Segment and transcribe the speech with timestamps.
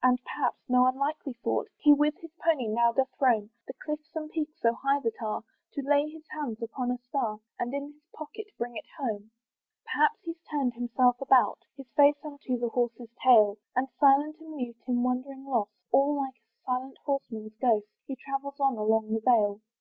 [0.00, 1.66] Perhaps, and no unlikely thought!
[1.76, 5.42] He with his pony now doth roam The cliffs and peaks so high that are,
[5.72, 9.32] To lay his hands upon a star, And in his pocket bring it home.
[9.84, 14.76] Perhaps he's turned himself about, His face unto his horse's tail, And still and mute,
[14.86, 19.62] in wonder lost, All like a silent horseman ghost, He travels on along the vale.